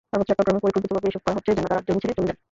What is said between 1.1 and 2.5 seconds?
করা হচ্ছে, যেন তাঁরা জমি ছেড়ে চলে যান।